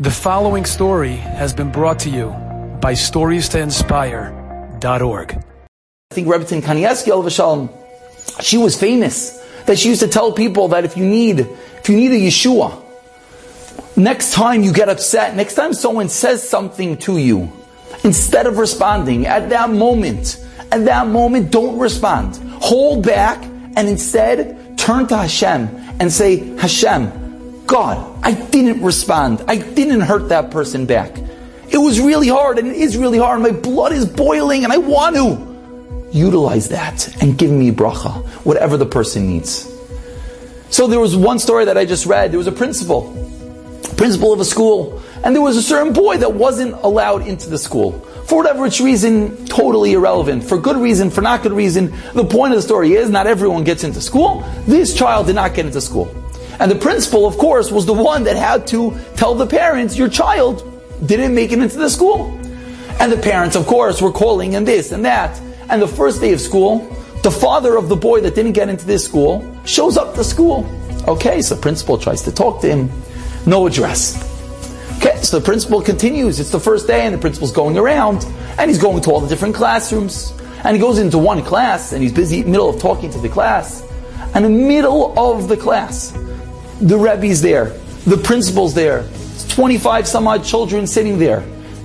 [0.00, 2.28] The following story has been brought to you
[2.80, 5.32] by StoriesToInspire.org.
[5.32, 7.68] I think Rebbetzin Kanievsky Shalom,
[8.40, 11.96] she was famous that she used to tell people that if you need, if you
[11.96, 12.80] need a Yeshua,
[13.96, 17.50] next time you get upset, next time someone says something to you,
[18.04, 22.36] instead of responding at that moment, at that moment, don't respond.
[22.62, 25.68] Hold back and instead turn to Hashem
[25.98, 27.27] and say, Hashem,
[27.68, 29.44] God, I didn't respond.
[29.46, 31.18] I didn't hurt that person back.
[31.70, 33.42] It was really hard and it is really hard.
[33.42, 38.78] My blood is boiling and I want to utilize that and give me bracha, whatever
[38.78, 39.70] the person needs.
[40.70, 42.30] So there was one story that I just read.
[42.30, 43.12] There was a principal,
[43.98, 47.58] principal of a school, and there was a certain boy that wasn't allowed into the
[47.58, 48.00] school.
[48.28, 50.42] For whatever reason, totally irrelevant.
[50.42, 51.92] For good reason, for not good reason.
[52.14, 54.40] The point of the story is not everyone gets into school.
[54.66, 56.14] This child did not get into school.
[56.60, 60.08] And the principal, of course, was the one that had to tell the parents, your
[60.08, 60.64] child
[61.04, 62.36] didn't make it into the school.
[63.00, 65.40] And the parents, of course, were calling and this and that.
[65.68, 66.78] And the first day of school,
[67.22, 70.66] the father of the boy that didn't get into this school shows up to school.
[71.06, 72.90] Okay, so the principal tries to talk to him.
[73.46, 74.16] No address.
[74.98, 76.40] Okay, so the principal continues.
[76.40, 78.24] It's the first day and the principal's going around
[78.58, 80.32] and he's going to all the different classrooms.
[80.64, 83.18] And he goes into one class and he's busy in the middle of talking to
[83.18, 83.84] the class.
[84.34, 86.12] And in the middle of the class,
[86.80, 87.70] the Rebbe's there,
[88.06, 89.08] the principal's there,
[89.48, 91.40] 25 some odd children sitting there.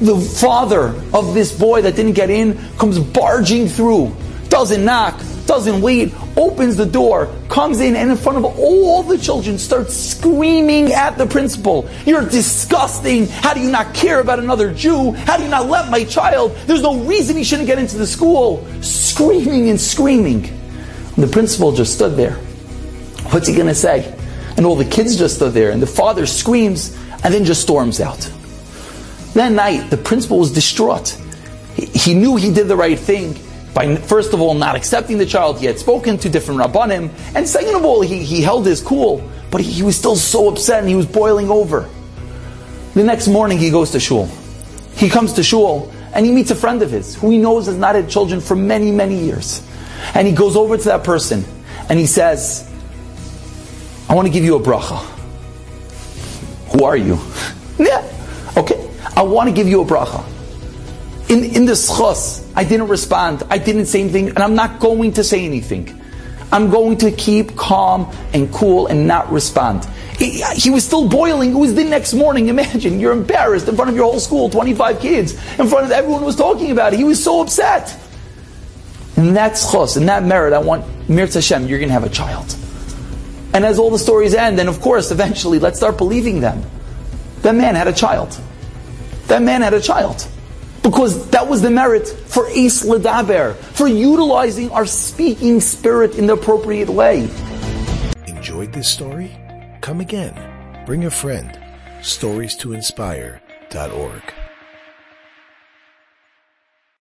[0.00, 4.14] The father of this boy that didn't get in comes barging through,
[4.48, 9.18] doesn't knock, doesn't wait, opens the door, comes in, and in front of all the
[9.18, 11.88] children starts screaming at the principal.
[12.06, 13.26] You're disgusting.
[13.26, 15.12] How do you not care about another Jew?
[15.12, 16.56] How do you not let my child?
[16.66, 18.66] There's no reason he shouldn't get into the school.
[18.82, 20.44] Screaming and screaming.
[20.44, 22.34] And the principal just stood there.
[23.30, 24.18] What's he going to say?
[24.56, 28.00] And all the kids just are there, and the father screams and then just storms
[28.00, 28.30] out.
[29.34, 31.20] That night, the principal was distraught.
[31.76, 33.36] He, knew he did the right thing
[33.74, 35.58] by, first of all, not accepting the child.
[35.58, 39.28] He had spoken to different rabbanim, and second of all, he, he held his cool,
[39.50, 41.88] but he, he was still so upset and he was boiling over.
[42.94, 44.28] The next morning, he goes to shul.
[44.94, 47.76] He comes to shul and he meets a friend of his who he knows has
[47.76, 49.66] not had children for many, many years.
[50.14, 51.44] And he goes over to that person
[51.88, 52.70] and he says,
[54.14, 55.00] I want to give you a bracha.
[56.70, 57.18] Who are you?
[57.84, 58.08] yeah.
[58.56, 58.88] Okay.
[59.16, 60.24] I want to give you a bracha.
[61.28, 63.42] In, in the zchus, I didn't respond.
[63.50, 66.00] I didn't say anything, and I'm not going to say anything.
[66.52, 69.84] I'm going to keep calm and cool and not respond.
[70.16, 71.50] He, he, was still boiling.
[71.50, 72.46] It was the next morning.
[72.46, 76.22] Imagine, you're embarrassed in front of your whole school, 25 kids, in front of everyone
[76.22, 76.98] was talking about it.
[76.98, 77.98] He was so upset.
[79.16, 82.08] And that's zchus, and that merit, I want, Mir Hashem, you're going to have a
[82.08, 82.54] child.
[83.54, 86.60] And as all the stories end, and of course, eventually, let's start believing them.
[87.42, 88.38] That man had a child.
[89.28, 90.26] That man had a child.
[90.82, 96.34] Because that was the merit for Ace Ladaber, for utilizing our speaking spirit in the
[96.34, 97.30] appropriate way.
[98.26, 99.30] Enjoyed this story?
[99.80, 100.34] Come again.
[100.84, 101.58] Bring a friend.
[102.02, 104.34] Stories to inspire.org.